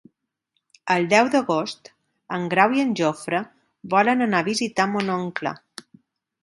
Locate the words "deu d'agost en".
1.11-2.47